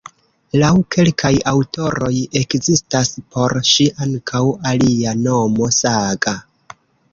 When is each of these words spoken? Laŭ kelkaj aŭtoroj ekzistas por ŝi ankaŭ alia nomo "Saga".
Laŭ 0.61 0.69
kelkaj 0.95 1.29
aŭtoroj 1.51 2.09
ekzistas 2.41 3.13
por 3.35 3.57
ŝi 3.73 3.87
ankaŭ 4.07 4.43
alia 4.73 5.17
nomo 5.23 5.71
"Saga". 5.81 6.37